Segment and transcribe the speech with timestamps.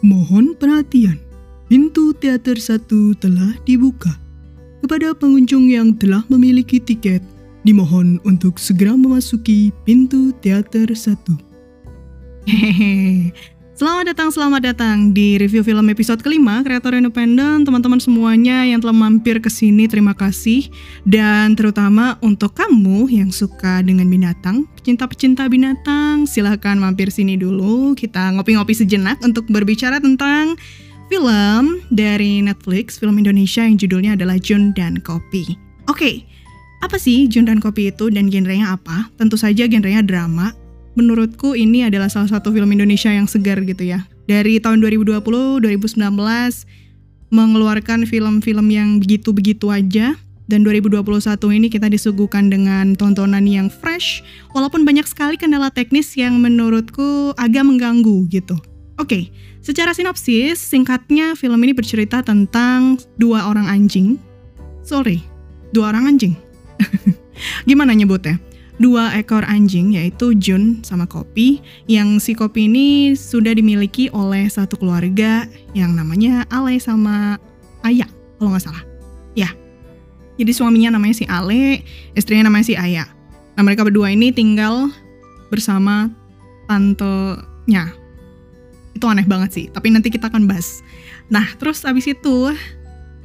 [0.00, 1.20] Mohon perhatian,
[1.68, 4.16] pintu teater satu telah dibuka.
[4.80, 7.20] Kepada pengunjung yang telah memiliki tiket,
[7.68, 11.36] dimohon untuk segera memasuki pintu teater satu.
[12.48, 13.28] Hehehe.
[13.80, 18.92] Selamat datang, selamat datang di review film episode kelima Kreator Independen Teman-teman semuanya yang telah
[18.92, 20.68] mampir ke sini terima kasih.
[21.08, 27.96] Dan terutama untuk kamu yang suka dengan binatang Pecinta-pecinta binatang silahkan mampir sini dulu.
[27.96, 30.60] Kita ngopi-ngopi sejenak untuk berbicara tentang
[31.08, 35.56] film dari Netflix Film Indonesia yang judulnya adalah Jun dan Kopi.
[35.88, 36.28] Oke,
[36.84, 39.08] apa sih Jun dan Kopi itu dan genrenya apa?
[39.16, 40.59] Tentu saja genrenya drama
[40.98, 44.06] menurutku ini adalah salah satu film Indonesia yang segar gitu ya.
[44.26, 45.98] Dari tahun 2020, 2019
[47.30, 50.18] mengeluarkan film-film yang begitu-begitu aja
[50.50, 51.06] dan 2021
[51.54, 57.62] ini kita disuguhkan dengan tontonan yang fresh walaupun banyak sekali kendala teknis yang menurutku agak
[57.62, 58.58] mengganggu gitu.
[58.98, 59.30] Oke,
[59.62, 64.18] secara sinopsis singkatnya film ini bercerita tentang dua orang anjing.
[64.82, 65.22] Sorry,
[65.70, 66.34] dua orang anjing.
[67.70, 68.42] Gimana nyebutnya?
[68.80, 74.80] Dua ekor anjing yaitu Jun sama Kopi yang si Kopi ini sudah dimiliki oleh satu
[74.80, 75.44] keluarga
[75.76, 77.36] yang namanya Ale sama
[77.84, 78.08] Ayah
[78.40, 78.82] kalau nggak salah.
[79.36, 79.52] Ya.
[80.40, 81.84] Jadi suaminya namanya si Ale
[82.16, 83.06] istrinya namanya si Ayah
[83.52, 84.88] nah mereka berdua ini tinggal
[85.52, 86.08] bersama
[86.64, 87.92] tantenya.
[88.96, 90.80] Itu aneh banget sih tapi nanti kita akan bahas.
[91.28, 92.56] Nah terus abis itu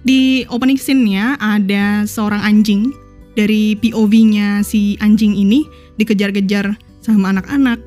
[0.00, 2.90] di opening scene-nya ada seorang anjing
[3.32, 5.64] dari POV-nya si anjing ini
[5.96, 7.80] dikejar-kejar sama anak-anak,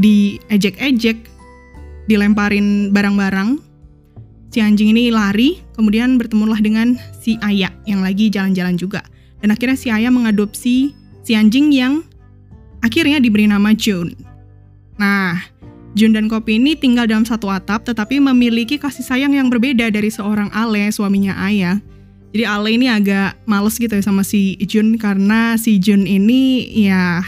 [0.00, 1.18] diejek-ejek,
[2.06, 3.60] dilemparin barang-barang.
[4.54, 9.02] Si anjing ini lari, kemudian bertemulah dengan si ayah yang lagi jalan-jalan juga.
[9.42, 10.94] Dan akhirnya si ayah mengadopsi
[11.26, 12.06] si anjing yang
[12.80, 14.14] akhirnya diberi nama June.
[14.94, 15.42] Nah,
[15.94, 20.10] Jun dan Kopi ini tinggal dalam satu atap tetapi memiliki kasih sayang yang berbeda dari
[20.10, 21.78] seorang Ale, suaminya Ayah.
[22.34, 27.22] Jadi Ale ini agak males gitu ya sama si Jun karena si Jun ini ya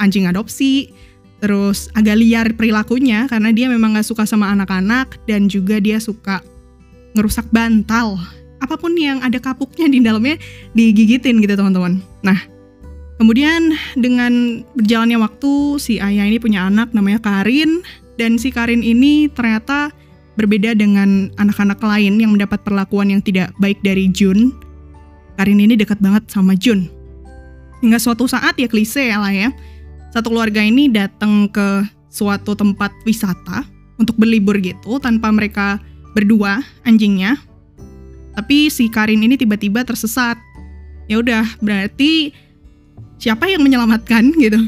[0.00, 0.96] anjing adopsi,
[1.44, 6.40] terus agak liar perilakunya karena dia memang gak suka sama anak-anak dan juga dia suka
[7.12, 8.16] ngerusak bantal.
[8.64, 10.40] Apa pun yang ada kapuknya di dalamnya
[10.72, 12.00] digigitin gitu teman-teman.
[12.24, 12.40] Nah,
[13.20, 17.84] kemudian dengan berjalannya waktu si ayah ini punya anak namanya Karin
[18.16, 19.92] dan si Karin ini ternyata
[20.36, 24.52] berbeda dengan anak-anak lain yang mendapat perlakuan yang tidak baik dari Jun.
[25.36, 26.88] Karin ini dekat banget sama Jun.
[27.84, 29.52] Hingga suatu saat ya klise ya lah ya.
[30.12, 33.68] Satu keluarga ini datang ke suatu tempat wisata
[34.00, 35.76] untuk berlibur gitu tanpa mereka
[36.16, 37.36] berdua anjingnya.
[38.36, 40.36] Tapi si Karin ini tiba-tiba tersesat.
[41.08, 42.32] Ya udah, berarti
[43.16, 44.60] siapa yang menyelamatkan gitu?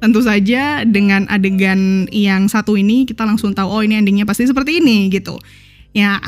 [0.00, 4.80] Tentu saja dengan adegan yang satu ini kita langsung tahu oh ini endingnya pasti seperti
[4.80, 5.36] ini gitu.
[5.92, 6.18] Ya,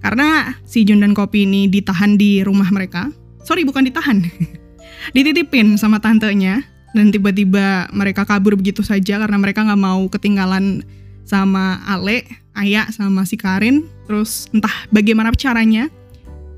[0.00, 3.10] karena si Jun dan Kopi ini ditahan di rumah mereka.
[3.42, 4.24] Sorry, bukan ditahan.
[5.16, 6.62] Dititipin sama tantenya
[6.94, 10.84] dan tiba-tiba mereka kabur begitu saja karena mereka nggak mau ketinggalan
[11.24, 13.86] sama Ale, Ayah sama si Karin.
[14.06, 15.88] Terus entah bagaimana caranya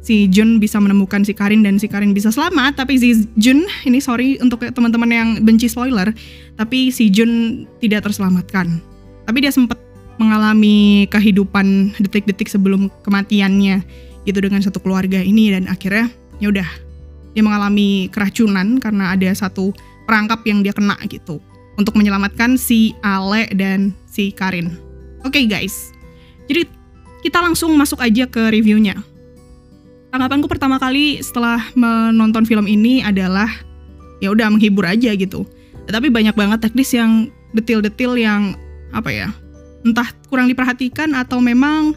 [0.03, 2.83] si Jun bisa menemukan si Karin dan si Karin bisa selamat.
[2.83, 6.11] Tapi si Jun ini sorry untuk teman-teman yang benci spoiler
[6.59, 8.83] tapi si Jun tidak terselamatkan.
[9.25, 9.79] Tapi dia sempat
[10.19, 13.81] mengalami kehidupan detik-detik sebelum kematiannya
[14.27, 15.55] gitu dengan satu keluarga ini.
[15.55, 16.11] Dan akhirnya
[16.43, 16.69] ya udah
[17.33, 19.73] dia mengalami keracunan karena ada satu
[20.05, 21.41] perangkap yang dia kena gitu
[21.81, 24.69] untuk menyelamatkan si Ale dan si Karin.
[25.23, 25.95] Oke okay, guys,
[26.51, 26.67] jadi
[27.23, 28.99] kita langsung masuk aja ke reviewnya
[30.12, 33.49] tanggapanku pertama kali setelah menonton film ini adalah
[34.21, 35.49] ya udah menghibur aja gitu.
[35.89, 38.55] Tapi banyak banget teknis yang detil-detil yang
[38.93, 39.28] apa ya?
[39.83, 41.97] Entah kurang diperhatikan atau memang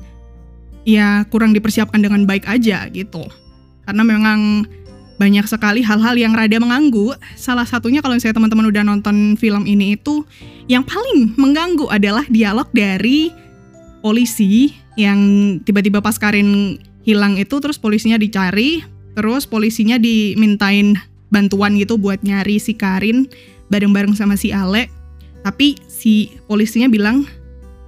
[0.87, 3.27] ya kurang dipersiapkan dengan baik aja gitu.
[3.85, 4.65] Karena memang
[5.15, 7.13] banyak sekali hal-hal yang rada mengganggu.
[7.37, 10.25] Salah satunya kalau misalnya teman-teman udah nonton film ini itu
[10.65, 13.29] yang paling mengganggu adalah dialog dari
[14.01, 15.19] polisi yang
[15.61, 18.81] tiba-tiba pas Karin hilang itu terus polisinya dicari
[19.15, 20.99] terus polisinya dimintain
[21.31, 23.29] bantuan gitu buat nyari si Karin
[23.69, 24.91] bareng-bareng sama si Ale.
[25.45, 27.23] Tapi si polisinya bilang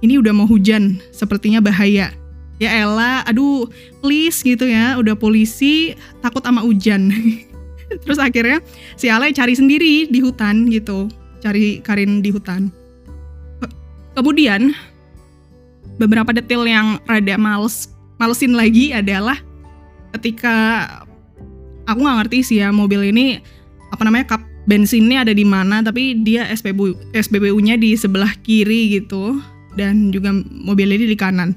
[0.00, 2.14] ini udah mau hujan sepertinya bahaya.
[2.58, 3.66] Ya Ella aduh
[4.02, 4.98] please gitu ya.
[4.98, 7.10] Udah polisi takut sama hujan.
[8.04, 8.62] Terus akhirnya
[8.94, 11.10] si Ale cari sendiri di hutan gitu
[11.42, 12.70] cari Karin di hutan.
[14.14, 14.74] Kemudian
[15.98, 19.38] beberapa detail yang rada males malesin lagi adalah
[20.18, 20.86] ketika
[21.86, 23.40] aku nggak ngerti sih ya mobil ini
[23.88, 29.40] apa namanya kap bensinnya ada di mana tapi dia SPBU SPBU-nya di sebelah kiri gitu
[29.78, 31.54] dan juga mobil ini di kanan.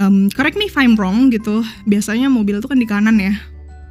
[0.00, 3.36] um, correct me if I'm wrong gitu biasanya mobil itu kan di kanan ya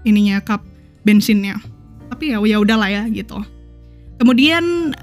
[0.02, 0.66] ininya kap
[1.06, 1.62] bensinnya
[2.10, 3.38] tapi ya ya udahlah ya gitu
[4.18, 4.96] kemudian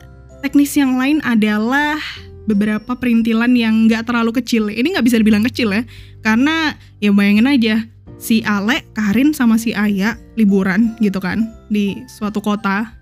[0.43, 1.99] teknis yang lain adalah
[2.47, 4.71] beberapa perintilan yang nggak terlalu kecil.
[4.71, 5.83] Ini nggak bisa dibilang kecil ya
[6.23, 7.77] karena ya bayangin aja
[8.23, 12.95] si Ale, Karin sama si Aya liburan gitu kan di suatu kota.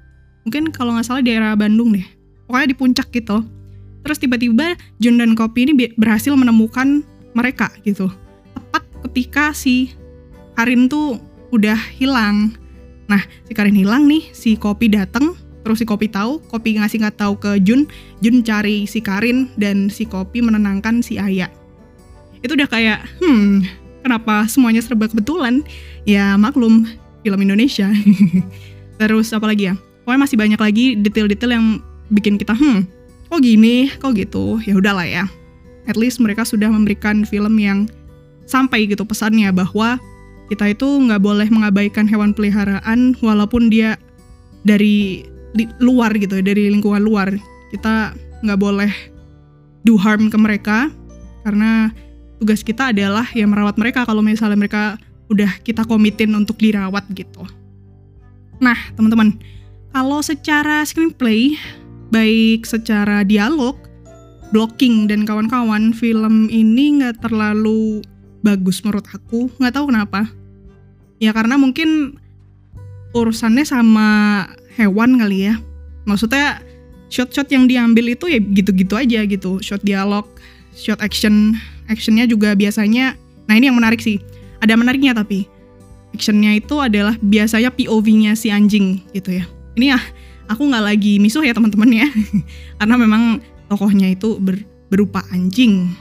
[0.49, 2.05] Mungkin kalau nggak salah daerah Bandung deh
[2.49, 3.45] pokoknya di puncak gitu.
[4.01, 7.05] Terus tiba-tiba Jun dan Kopi ini berhasil menemukan
[7.37, 8.09] mereka gitu.
[8.57, 9.93] Tepat ketika si
[10.57, 11.21] Karin tuh
[11.53, 12.57] udah hilang.
[13.07, 17.17] Nah si Karin hilang nih si Kopi datang terus si Kopi tahu Kopi ngasih nggak
[17.21, 17.85] tahu ke Jun
[18.25, 21.53] Jun cari si Karin dan si Kopi menenangkan si Aya.
[22.41, 23.69] Itu udah kayak hmm
[24.01, 25.61] kenapa semuanya serba kebetulan?
[26.09, 26.89] Ya maklum
[27.21, 27.93] film Indonesia.
[29.01, 29.75] Terus apa lagi ya?
[30.05, 31.67] Pokoknya masih banyak lagi detail-detail yang
[32.11, 32.89] bikin kita hmm
[33.31, 34.59] kok gini kok gitu?
[34.65, 35.25] Ya udahlah ya.
[35.87, 37.87] At least mereka sudah memberikan film yang
[38.51, 40.03] sampai gitu pesannya bahwa
[40.51, 43.95] kita itu nggak boleh mengabaikan hewan peliharaan walaupun dia
[44.67, 45.23] dari
[45.55, 47.35] di, luar gitu dari lingkungan luar
[47.71, 48.93] kita nggak boleh
[49.85, 50.93] do harm ke mereka
[51.45, 51.91] karena
[52.41, 54.97] tugas kita adalah ya merawat mereka kalau misalnya mereka
[55.31, 57.47] udah kita komitin untuk dirawat gitu.
[58.59, 59.39] Nah teman-teman,
[59.95, 61.55] kalau secara screenplay
[62.11, 63.79] baik secara dialog,
[64.51, 68.03] blocking dan kawan-kawan, film ini nggak terlalu
[68.43, 69.49] bagus menurut aku.
[69.63, 70.27] Nggak tahu kenapa.
[71.23, 72.19] Ya karena mungkin
[73.15, 74.09] urusannya sama
[74.77, 75.55] hewan kali ya.
[76.07, 76.63] Maksudnya
[77.11, 79.59] shot-shot yang diambil itu ya gitu-gitu aja gitu.
[79.63, 80.27] Shot dialog,
[80.75, 81.59] shot action,
[81.91, 83.19] actionnya juga biasanya.
[83.51, 84.23] Nah ini yang menarik sih.
[84.61, 85.49] Ada menariknya tapi
[86.13, 89.45] actionnya itu adalah biasanya POV-nya si anjing gitu ya.
[89.79, 90.01] Ini ya
[90.51, 92.09] aku nggak lagi misuh ya teman-teman ya
[92.83, 93.23] karena memang
[93.71, 94.59] tokohnya itu ber,
[94.91, 95.95] berupa anjing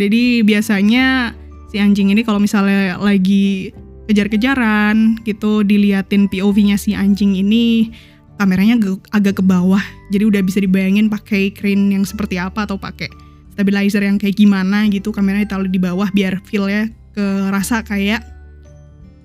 [0.00, 1.36] jadi biasanya
[1.68, 3.76] si anjing ini kalau misalnya lagi
[4.06, 7.90] kejar-kejaran gitu diliatin POV-nya si anjing ini
[8.38, 8.78] kameranya
[9.10, 9.82] agak ke bawah.
[10.14, 13.10] Jadi udah bisa dibayangin pakai crane yang seperti apa atau pakai
[13.56, 18.20] stabilizer yang kayak gimana gitu kameranya ditaruh di bawah biar feel-nya kerasa kayak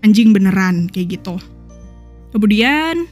[0.01, 1.37] anjing beneran kayak gitu.
[2.31, 3.05] Kemudian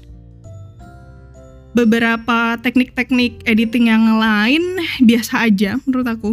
[1.76, 4.64] beberapa teknik-teknik editing yang lain
[5.04, 6.32] biasa aja menurut aku.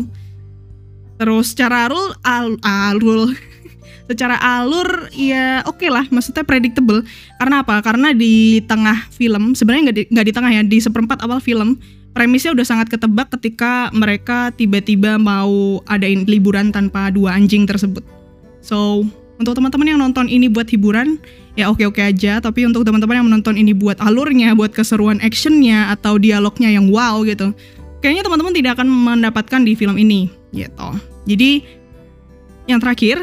[1.17, 3.33] Terus secara alur, al, alur,
[4.07, 7.03] secara alur ya oke okay lah, maksudnya predictable.
[7.39, 7.83] Karena apa?
[7.83, 11.79] Karena di tengah film, sebenarnya nggak di, di tengah ya, di seperempat awal film,
[12.17, 18.01] premisnya udah sangat ketebak ketika mereka tiba-tiba mau adain liburan tanpa dua anjing tersebut.
[18.65, 19.05] So,
[19.37, 21.21] untuk teman-teman yang nonton ini buat hiburan,
[21.61, 22.41] ya oke-oke aja.
[22.41, 27.21] Tapi untuk teman-teman yang menonton ini buat alurnya, buat keseruan actionnya atau dialognya yang wow
[27.23, 27.53] gitu,
[28.01, 30.89] kayaknya teman-teman tidak akan mendapatkan di film ini, gitu.
[31.29, 31.63] Jadi
[32.65, 33.23] yang terakhir,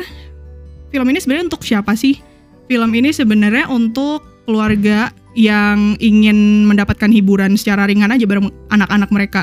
[0.93, 2.21] film ini sebenarnya untuk siapa sih?
[2.69, 9.41] Film ini sebenarnya untuk keluarga yang ingin mendapatkan hiburan secara ringan aja bareng anak-anak mereka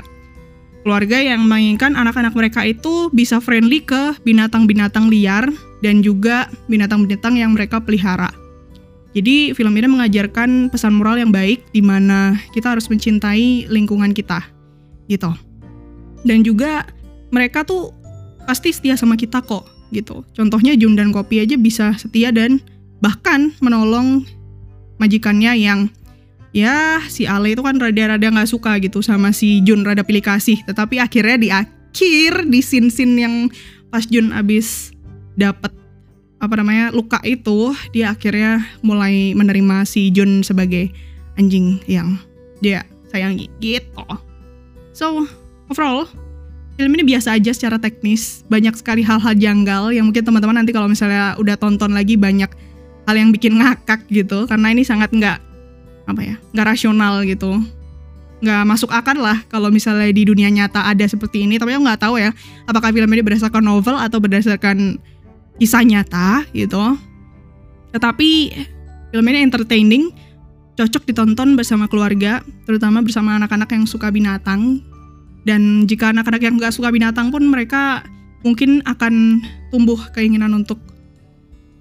[0.82, 5.44] keluarga yang menginginkan anak-anak mereka itu bisa friendly ke binatang-binatang liar
[5.84, 8.32] dan juga binatang-binatang yang mereka pelihara.
[9.10, 14.46] Jadi film ini mengajarkan pesan moral yang baik di mana kita harus mencintai lingkungan kita.
[15.10, 15.30] Gitu.
[16.22, 16.86] Dan juga
[17.34, 17.90] mereka tuh
[18.46, 20.26] pasti setia sama kita kok gitu.
[20.34, 22.62] Contohnya Jun dan Kopi aja bisa setia dan
[23.00, 24.24] bahkan menolong
[25.00, 25.88] majikannya yang
[26.52, 30.60] ya si Ale itu kan rada-rada nggak suka gitu sama si Jun rada pilih kasih
[30.66, 33.34] tetapi akhirnya di akhir di scene-scene yang
[33.88, 34.92] pas Jun abis
[35.38, 35.72] dapet
[36.40, 40.92] apa namanya luka itu dia akhirnya mulai menerima si Jun sebagai
[41.40, 42.20] anjing yang
[42.60, 44.04] dia sayangi gitu
[44.92, 45.24] so
[45.72, 46.04] overall
[46.80, 48.40] film ini biasa aja secara teknis.
[48.48, 52.48] Banyak sekali hal-hal janggal yang mungkin teman-teman nanti kalau misalnya udah tonton lagi banyak
[53.04, 54.48] hal yang bikin ngakak gitu.
[54.48, 55.38] Karena ini sangat nggak
[56.08, 57.60] apa ya nggak rasional gitu.
[58.40, 61.60] Nggak masuk akal lah kalau misalnya di dunia nyata ada seperti ini.
[61.60, 62.32] Tapi aku nggak tahu ya
[62.64, 64.96] apakah film ini berdasarkan novel atau berdasarkan
[65.60, 66.96] kisah nyata gitu.
[67.92, 68.30] Tetapi
[69.12, 70.08] film ini entertaining
[70.80, 74.80] cocok ditonton bersama keluarga terutama bersama anak-anak yang suka binatang
[75.44, 78.04] dan jika anak-anak yang nggak suka binatang pun mereka
[78.44, 80.80] mungkin akan tumbuh keinginan untuk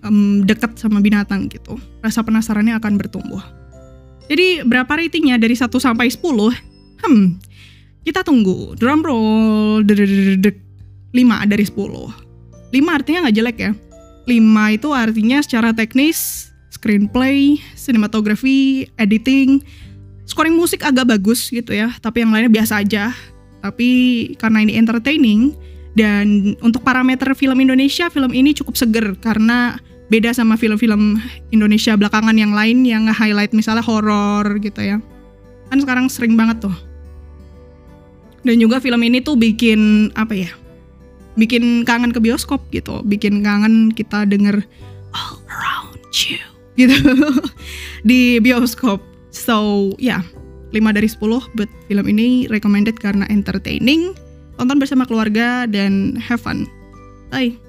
[0.03, 3.43] um, dekat sama binatang gitu rasa penasarannya akan bertumbuh
[4.29, 6.21] jadi berapa ratingnya dari 1 sampai 10?
[7.01, 7.41] Hmm,
[8.05, 8.77] kita tunggu.
[8.77, 9.81] Drum roll.
[9.81, 9.89] 5
[11.49, 11.73] dari 10.
[12.69, 13.71] 5 artinya nggak jelek ya.
[14.29, 19.65] 5 itu artinya secara teknis, screenplay, sinematografi, editing,
[20.29, 21.89] scoring musik agak bagus gitu ya.
[21.97, 23.09] Tapi yang lainnya biasa aja.
[23.59, 23.89] Tapi
[24.39, 25.55] karena ini entertaining
[25.99, 29.75] Dan untuk parameter film Indonesia, film ini cukup seger karena
[30.09, 31.21] beda sama film-film
[31.53, 34.97] Indonesia belakangan yang lain yang nge-highlight misalnya horor gitu ya.
[35.69, 36.75] Kan sekarang sering banget tuh.
[38.41, 40.51] Dan juga film ini tuh bikin apa ya?
[41.35, 44.63] Bikin kangen ke bioskop gitu, bikin kangen kita denger
[45.13, 46.41] all around you
[46.79, 46.95] gitu
[48.07, 49.03] di bioskop.
[49.29, 50.21] So, ya, yeah,
[50.71, 54.13] 5 dari 10 buat film ini recommended karena entertaining,
[54.57, 56.69] tonton bersama keluarga dan have fun.
[57.29, 57.68] Bye.